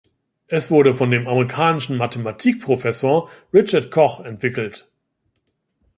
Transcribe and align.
Es 0.47 0.71
wurde 0.71 0.95
von 0.95 1.11
dem 1.11 1.27
amerikanischen 1.27 1.95
Mathematikprofessor 1.95 3.29
Richard 3.53 3.91
Koch 3.91 4.19
entwickelt. 4.21 4.89